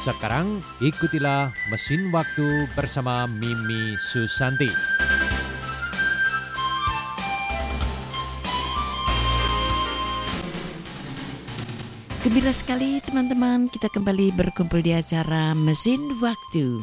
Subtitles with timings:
[0.00, 4.72] Sekarang ikutilah Mesin Waktu bersama Mimi Susanti.
[12.24, 16.80] Gembira sekali teman-teman kita kembali berkumpul di acara Mesin Waktu.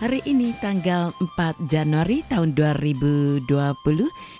[0.00, 3.44] Hari ini tanggal 4 Januari tahun 2020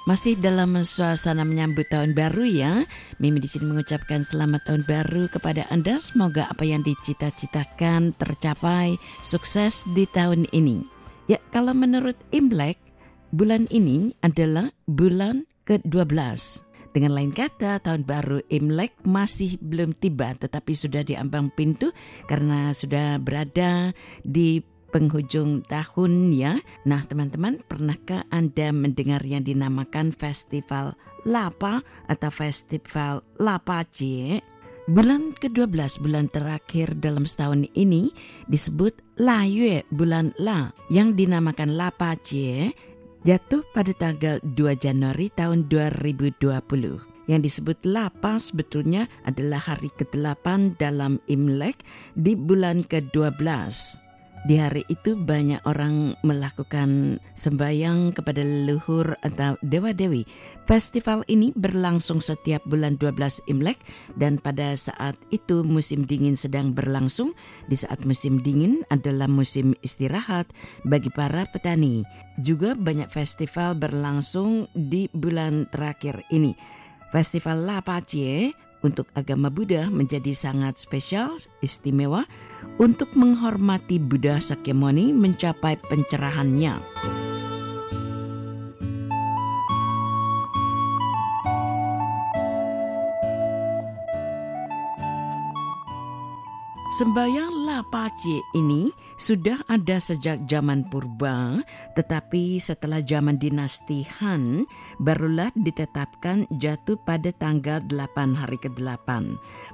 [0.08, 2.88] masih dalam suasana menyambut tahun baru ya.
[3.20, 6.00] Mimi di sini mengucapkan selamat tahun baru kepada Anda.
[6.00, 10.80] Semoga apa yang dicita-citakan tercapai sukses di tahun ini.
[11.28, 12.80] Ya, kalau menurut Imlek,
[13.28, 16.72] bulan ini adalah bulan ke-12.
[16.96, 21.92] Dengan lain kata, tahun baru Imlek masih belum tiba tetapi sudah di ambang pintu
[22.32, 23.92] karena sudah berada
[24.24, 26.58] di penghujung tahun ya.
[26.84, 34.42] Nah teman-teman pernahkah Anda mendengar yang dinamakan Festival Lapa atau Festival Lapa Cie?
[34.90, 38.10] Bulan ke-12 bulan terakhir dalam setahun ini
[38.50, 42.74] disebut La Yue bulan La yang dinamakan Lapa Cie
[43.22, 46.42] jatuh pada tanggal 2 Januari tahun 2020.
[47.30, 51.86] Yang disebut Lapa sebetulnya adalah hari ke-8 dalam Imlek
[52.18, 54.09] di bulan ke-12.
[54.48, 60.24] Di hari itu banyak orang melakukan sembahyang kepada leluhur atau dewa-dewi.
[60.64, 63.20] Festival ini berlangsung setiap bulan 12
[63.52, 63.76] Imlek
[64.16, 67.36] dan pada saat itu musim dingin sedang berlangsung.
[67.68, 70.48] Di saat musim dingin adalah musim istirahat
[70.88, 72.00] bagi para petani.
[72.40, 76.56] Juga banyak festival berlangsung di bulan terakhir ini.
[77.12, 82.24] Festival Lapacie untuk agama Buddha menjadi sangat spesial, istimewa
[82.80, 86.80] untuk menghormati Buddha Sakyamuni mencapai pencerahannya.
[96.90, 101.64] Sembayang Lapaci ini sudah ada sejak zaman purba,
[101.96, 104.68] tetapi setelah zaman dinasti Han,
[105.00, 109.08] barulah ditetapkan jatuh pada tanggal 8 hari ke-8.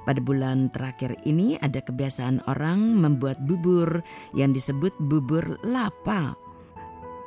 [0.06, 4.06] Pada bulan terakhir ini ada kebiasaan orang membuat bubur
[4.38, 6.45] yang disebut bubur lapa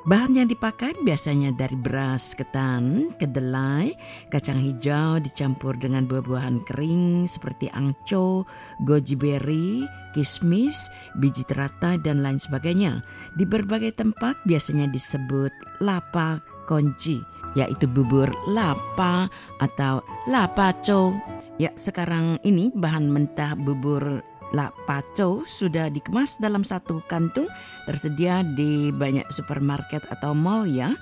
[0.09, 3.93] Bahan yang dipakai biasanya dari beras ketan, kedelai,
[4.33, 8.41] kacang hijau dicampur dengan buah-buahan kering seperti angco,
[8.89, 9.85] goji berry,
[10.17, 10.89] kismis,
[11.21, 13.05] biji teratai, dan lain sebagainya.
[13.37, 17.21] Di berbagai tempat biasanya disebut lapa konci,
[17.53, 19.29] yaitu bubur lapa
[19.61, 21.13] atau lapaco.
[21.61, 27.45] Ya, sekarang ini bahan mentah bubur La Paco sudah dikemas dalam satu kantung
[27.85, 30.97] tersedia di banyak supermarket atau mall ya.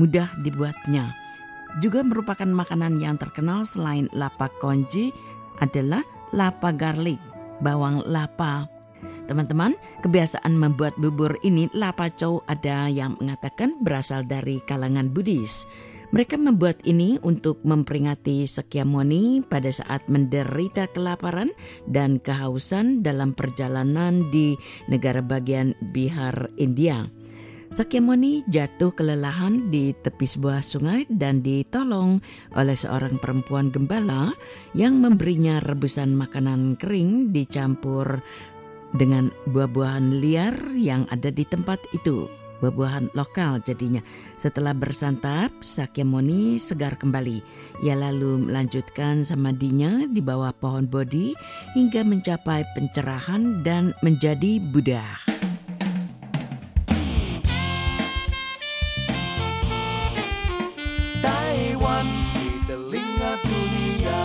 [0.00, 1.12] Mudah dibuatnya.
[1.78, 5.14] Juga merupakan makanan yang terkenal selain lapa konji
[5.62, 6.02] adalah
[6.34, 7.20] lapa garlic,
[7.62, 8.66] bawang lapa.
[9.30, 15.70] Teman-teman, kebiasaan membuat bubur ini lapa chow ada yang mengatakan berasal dari kalangan Buddhis.
[16.10, 21.54] Mereka membuat ini untuk memperingati Sakyamuni pada saat menderita kelaparan
[21.86, 24.58] dan kehausan dalam perjalanan di
[24.90, 27.06] negara bagian Bihar, India.
[27.70, 32.18] Sakyamuni jatuh kelelahan di tepi sebuah sungai dan ditolong
[32.58, 34.34] oleh seorang perempuan gembala
[34.74, 38.18] yang memberinya rebusan makanan kering dicampur
[38.98, 44.04] dengan buah-buahan liar yang ada di tempat itu buah-buahan lokal jadinya.
[44.36, 47.40] Setelah bersantap, Sakyamuni segar kembali.
[47.82, 51.32] Ia lalu melanjutkan samadhinya di bawah pohon bodhi
[51.72, 55.04] hingga mencapai pencerahan dan menjadi Buddha.
[61.20, 64.24] Taiwan di telinga dunia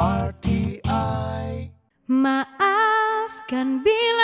[0.00, 1.68] RTI
[2.08, 4.23] Maafkan bila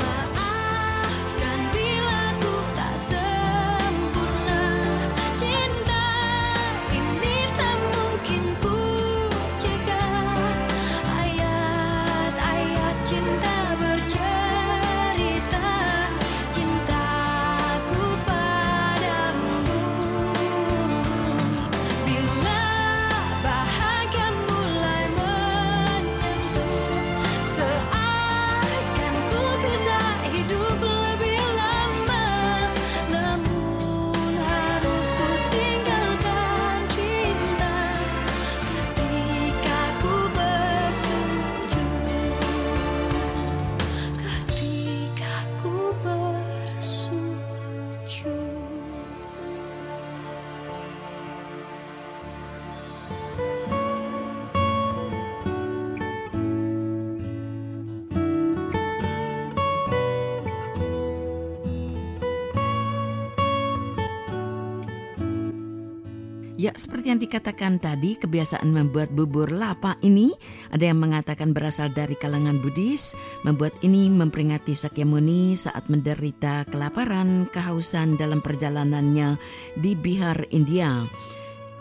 [66.61, 70.29] Ya, seperti yang dikatakan tadi, kebiasaan membuat bubur lapa ini
[70.69, 73.17] ada yang mengatakan berasal dari kalangan Buddhis.
[73.41, 79.41] Membuat ini memperingati Sakyamuni saat menderita kelaparan, kehausan dalam perjalanannya
[79.73, 81.01] di Bihar, India.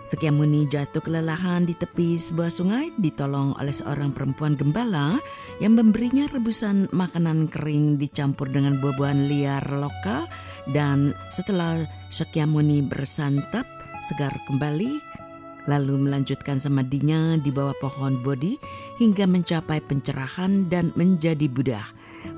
[0.08, 5.20] Sakyamuni jatuh kelelahan di tepi sebuah sungai ditolong oleh seorang perempuan gembala
[5.60, 10.24] yang memberinya rebusan makanan kering dicampur dengan buah-buahan liar lokal
[10.72, 15.20] dan setelah Sakyamuni bersantap segar kembali
[15.68, 18.56] lalu melanjutkan semadinya di bawah pohon Bodhi
[18.96, 21.84] hingga mencapai pencerahan dan menjadi Buddha.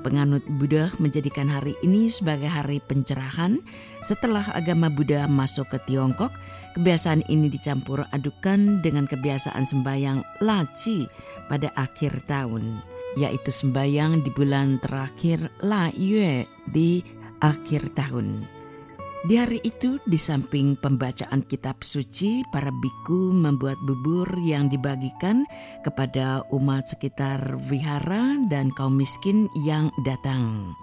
[0.03, 3.59] Penganut Buddha menjadikan hari ini sebagai hari pencerahan
[4.03, 6.31] setelah agama Buddha masuk ke Tiongkok.
[6.73, 11.05] Kebiasaan ini dicampur adukan dengan kebiasaan sembahyang laci
[11.45, 12.81] pada akhir tahun,
[13.13, 17.05] yaitu sembahyang di bulan terakhir La Yue di
[17.45, 18.62] akhir tahun.
[19.23, 25.47] Di hari itu, di samping pembacaan kitab suci, para biku membuat bubur yang dibagikan
[25.79, 30.75] kepada umat sekitar vihara dan kaum miskin yang datang.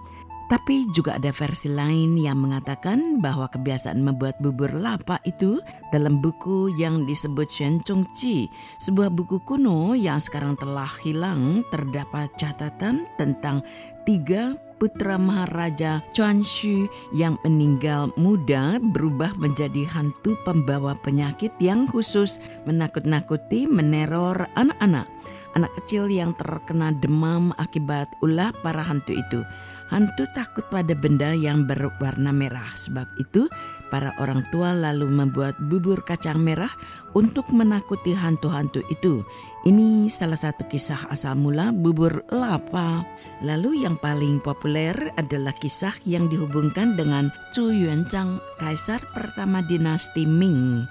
[0.49, 5.61] Tapi juga ada versi lain yang mengatakan bahwa kebiasaan membuat bubur lapa itu
[5.93, 8.49] dalam buku yang disebut Shen Chung Chi,
[8.81, 13.61] sebuah buku kuno yang sekarang telah hilang, terdapat catatan tentang
[14.03, 22.41] tiga putra Maharaja Chuan Xu yang meninggal muda berubah menjadi hantu pembawa penyakit yang khusus
[22.65, 25.05] menakut-nakuti meneror anak-anak.
[25.53, 29.45] Anak kecil yang terkena demam akibat ulah para hantu itu.
[29.91, 32.71] Hantu takut pada benda yang berwarna merah.
[32.79, 33.51] Sebab itu,
[33.91, 36.71] para orang tua lalu membuat bubur kacang merah
[37.11, 39.19] untuk menakuti hantu-hantu itu.
[39.67, 43.03] Ini salah satu kisah asal mula bubur lapa.
[43.43, 50.87] Lalu yang paling populer adalah kisah yang dihubungkan dengan Chu Yuanzhang, kaisar pertama dinasti Ming.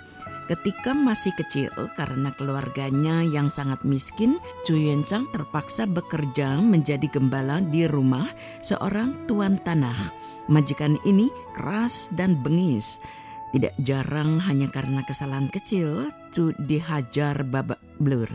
[0.50, 4.74] Ketika masih kecil karena keluarganya yang sangat miskin, Chu
[5.30, 8.26] terpaksa bekerja menjadi gembala di rumah
[8.58, 10.10] seorang tuan tanah.
[10.50, 12.98] Majikan ini keras dan bengis.
[13.54, 18.26] Tidak jarang hanya karena kesalahan kecil, Chu dihajar babak belur.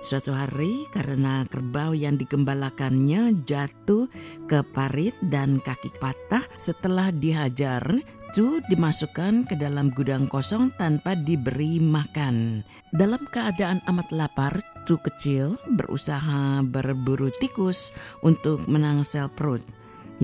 [0.00, 4.08] Suatu hari karena kerbau yang digembalakannya jatuh
[4.48, 7.84] ke parit dan kaki patah setelah dihajar,
[8.32, 12.64] Chu dimasukkan ke dalam gudang kosong tanpa diberi makan.
[12.96, 17.92] Dalam keadaan amat lapar, Chu kecil berusaha berburu tikus
[18.24, 19.60] untuk menangsel perut.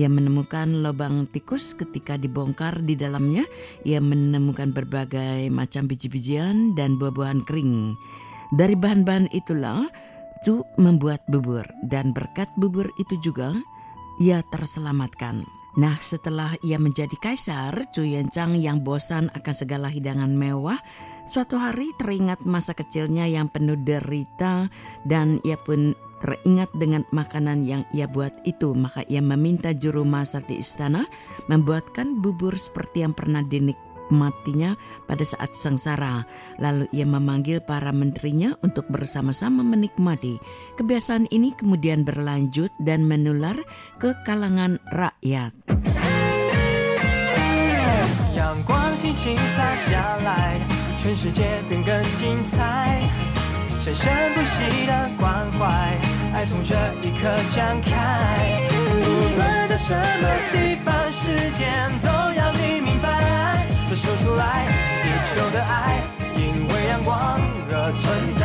[0.01, 3.45] Ia menemukan lubang tikus ketika dibongkar di dalamnya.
[3.85, 7.93] Ia menemukan berbagai macam biji-bijian dan buah-buahan kering.
[8.55, 9.89] Dari bahan-bahan itulah
[10.45, 13.57] Cu membuat bubur dan berkat bubur itu juga
[14.21, 15.45] ia terselamatkan.
[15.77, 20.77] Nah setelah ia menjadi kaisar, Cu Yenchang yang bosan akan segala hidangan mewah,
[21.25, 24.69] suatu hari teringat masa kecilnya yang penuh derita
[25.05, 28.73] dan ia pun teringat dengan makanan yang ia buat itu.
[28.73, 31.05] Maka ia meminta juru masak di istana
[31.45, 33.45] membuatkan bubur seperti yang pernah
[34.12, 34.76] dinikmatinya
[35.08, 36.28] pada saat sengsara.
[36.60, 40.36] Lalu ia memanggil para menterinya untuk bersama-sama menikmati.
[40.76, 43.56] Kebiasaan ini kemudian berlanjut dan menular
[43.96, 45.56] ke kalangan rakyat.
[48.36, 50.60] 阳光轻轻洒下来，
[51.00, 53.00] 全世界变更精彩。
[53.80, 55.64] 生生不息的关怀，
[56.34, 58.60] 爱从这一刻展开。
[59.00, 59.04] 无
[59.36, 61.68] 论在什么地方，时间
[62.00, 62.15] 都要你明
[63.86, 63.86] 白。
[63.88, 64.66] 说说出来，
[65.02, 66.02] 地球的爱，
[66.36, 68.44] 因为阳光而存在。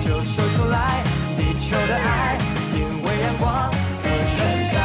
[0.00, 1.02] 就说出来，
[1.36, 2.38] 地球的爱，
[2.74, 3.70] 因为阳光
[4.04, 4.36] 而存
[4.72, 4.76] 在。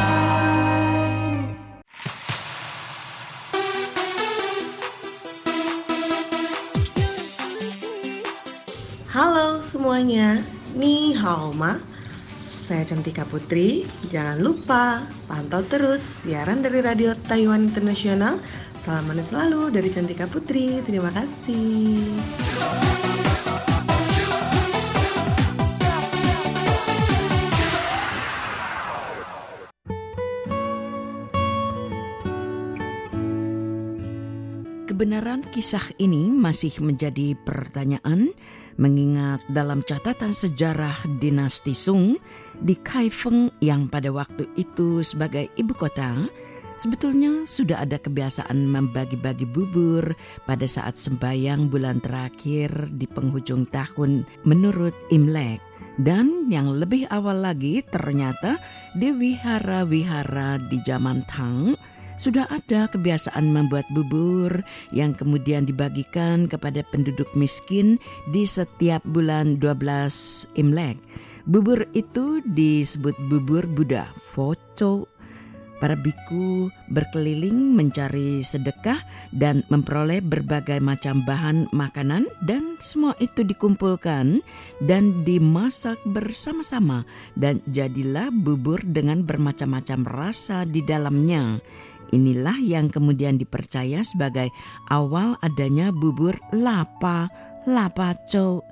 [9.10, 10.42] Halo semuanya,
[10.74, 11.78] ni hao ma.
[12.70, 13.82] Saya Cantika Putri.
[14.14, 18.38] Jangan lupa pantau terus siaran dari Radio Taiwan Internasional.
[18.85, 20.77] Salam manis selalu dari Cantika Putri.
[20.85, 22.05] Terima kasih.
[34.85, 38.29] Kebenaran kisah ini masih menjadi pertanyaan
[38.77, 42.21] mengingat dalam catatan sejarah dinasti Sung
[42.61, 46.29] di Kaifeng yang pada waktu itu sebagai ibu kota
[46.75, 54.95] sebetulnya sudah ada kebiasaan membagi-bagi bubur pada saat sembahyang bulan terakhir di penghujung tahun menurut
[55.11, 55.59] Imlek.
[55.95, 58.59] Dan yang lebih awal lagi ternyata
[58.91, 61.79] di wihara-wihara di zaman Tang
[62.15, 64.63] sudah ada kebiasaan membuat bubur
[64.95, 67.99] yang kemudian dibagikan kepada penduduk miskin
[68.31, 70.99] di setiap bulan 12 Imlek.
[71.45, 75.14] Bubur itu disebut bubur Buddha, Foco.
[75.75, 79.03] Para biku berkeliling mencari sedekah
[79.35, 84.39] dan memperoleh berbagai macam bahan makanan dan semua itu dikumpulkan
[84.87, 87.03] dan dimasak bersama-sama
[87.35, 91.59] dan jadilah bubur dengan bermacam-macam rasa di dalamnya.
[92.15, 94.47] Inilah yang kemudian dipercaya sebagai
[94.87, 97.27] awal adanya bubur lapa,
[97.67, 98.63] lapaco.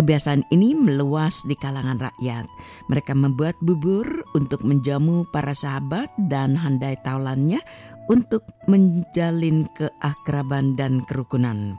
[0.00, 2.48] Kebiasaan ini meluas di kalangan rakyat.
[2.88, 7.60] Mereka membuat bubur untuk menjamu para sahabat dan handai taulannya
[8.08, 11.76] untuk menjalin keakraban dan kerukunan.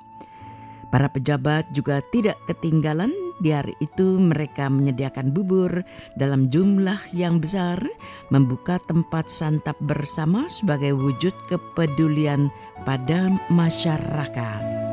[0.93, 3.09] Para pejabat juga tidak ketinggalan
[3.41, 5.81] di hari itu mereka menyediakan bubur
[6.13, 7.81] dalam jumlah yang besar,
[8.29, 12.53] membuka tempat santap bersama sebagai wujud kepedulian
[12.85, 14.90] pada masyarakat.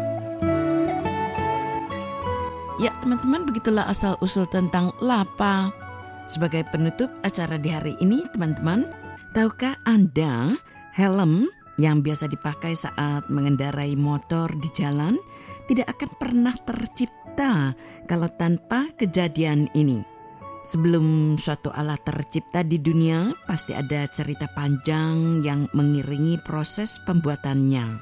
[2.79, 5.75] Ya teman-teman begitulah asal-usul tentang lapa.
[6.31, 8.87] Sebagai penutup acara di hari ini teman-teman,
[9.35, 10.55] tahukah Anda
[10.95, 11.51] helm
[11.83, 15.19] yang biasa dipakai saat mengendarai motor di jalan
[15.67, 17.75] tidak akan pernah tercipta
[18.07, 19.99] kalau tanpa kejadian ini.
[20.63, 27.99] Sebelum suatu alat tercipta di dunia, pasti ada cerita panjang yang mengiringi proses pembuatannya.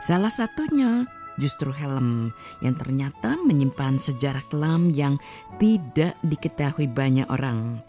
[0.00, 1.04] Salah satunya
[1.40, 2.30] justru helm
[2.62, 5.18] yang ternyata menyimpan sejarah kelam yang
[5.58, 7.82] tidak diketahui banyak orang.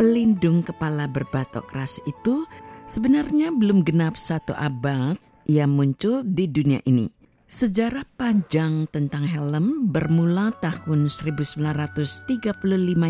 [0.00, 2.48] Pelindung kepala berbatok keras itu
[2.88, 7.10] sebenarnya belum genap satu abad ia muncul di dunia ini.
[7.50, 12.54] Sejarah panjang tentang helm bermula tahun 1935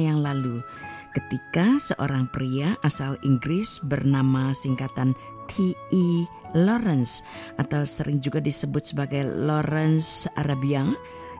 [0.00, 0.64] yang lalu
[1.12, 5.12] ketika seorang pria asal Inggris bernama singkatan
[5.50, 6.24] T.E.
[6.54, 7.22] Lawrence
[7.58, 10.88] atau sering juga disebut sebagai Lawrence Arabia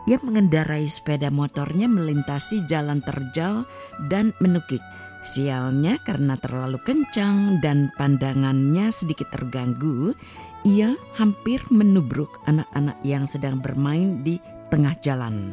[0.08, 3.68] yang mengendarai sepeda motornya melintasi jalan terjal
[4.08, 4.80] dan menukik.
[5.20, 10.16] Sialnya karena terlalu kencang dan pandangannya sedikit terganggu,
[10.64, 14.40] ia hampir menubruk anak-anak yang sedang bermain di
[14.72, 15.52] tengah jalan.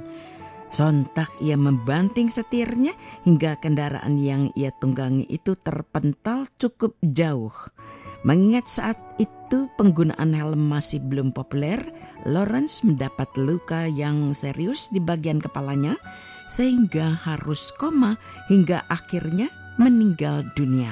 [0.67, 2.91] Sontak ia membanting setirnya
[3.23, 7.55] hingga kendaraan yang ia tunggangi itu terpental cukup jauh.
[8.27, 11.79] Mengingat saat itu penggunaan helm masih belum populer,
[12.27, 15.95] Lawrence mendapat luka yang serius di bagian kepalanya
[16.51, 18.19] sehingga harus koma
[18.51, 19.47] hingga akhirnya
[19.79, 20.91] meninggal dunia.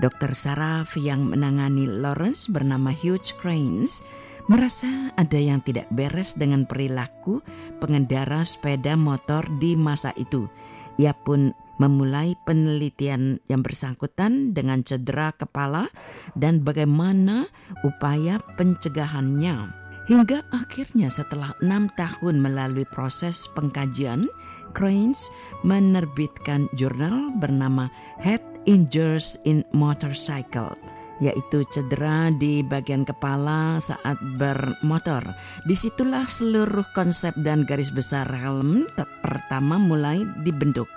[0.00, 4.00] Dokter saraf yang menangani Lawrence bernama Hugh Cranes
[4.48, 7.44] merasa ada yang tidak beres dengan perilaku
[7.84, 10.48] pengendara sepeda motor di masa itu.
[10.96, 15.88] Ia pun memulai penelitian yang bersangkutan dengan cedera kepala
[16.36, 17.48] dan bagaimana
[17.84, 19.72] upaya pencegahannya.
[20.06, 24.30] Hingga akhirnya setelah enam tahun melalui proses pengkajian,
[24.70, 25.32] Cranes
[25.66, 27.90] menerbitkan jurnal bernama
[28.22, 30.76] Head Injuries in Motorcycle
[31.16, 35.24] yaitu cedera di bagian kepala saat bermotor.
[35.64, 38.84] Di situlah seluruh konsep dan garis besar helm
[39.24, 40.88] pertama mulai dibentuk.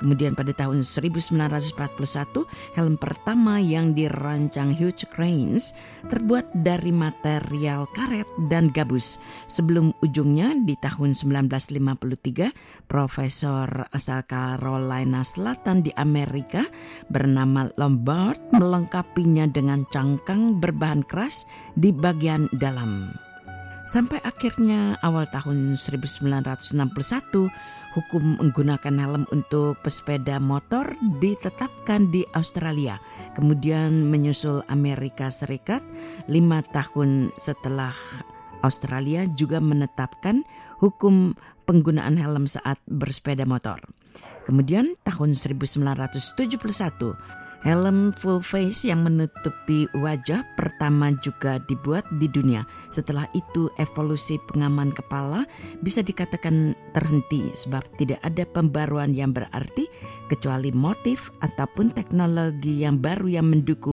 [0.00, 2.44] Kemudian pada tahun 1941,
[2.76, 5.72] helm pertama yang dirancang Hugh Cranes
[6.12, 9.16] terbuat dari material karet dan gabus.
[9.48, 12.52] Sebelum ujungnya di tahun 1953,
[12.86, 16.68] Profesor asal Carolina Selatan di Amerika
[17.08, 23.16] bernama Lombard melengkapinya dengan cangkang berbahan keras di bagian dalam.
[23.86, 26.74] Sampai akhirnya awal tahun 1961,
[27.96, 33.00] hukum menggunakan helm untuk pesepeda motor ditetapkan di Australia.
[33.32, 35.80] Kemudian menyusul Amerika Serikat
[36.28, 37.96] lima tahun setelah
[38.60, 40.44] Australia juga menetapkan
[40.76, 41.32] hukum
[41.64, 43.80] penggunaan helm saat bersepeda motor.
[44.44, 46.36] Kemudian tahun 1971
[47.66, 52.62] Helm full face yang menutupi wajah pertama juga dibuat di dunia.
[52.94, 55.42] Setelah itu evolusi pengaman kepala
[55.82, 59.90] bisa dikatakan terhenti sebab tidak ada pembaruan yang berarti
[60.30, 63.76] kecuali motif ataupun teknologi yang baru yang mendukung